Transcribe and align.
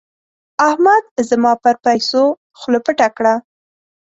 احمد 0.67 1.03
زما 1.29 1.53
پر 1.63 1.75
پيسو 1.85 2.23
خوله 2.59 2.79
پټه 2.85 3.07
کړه. 3.17 3.33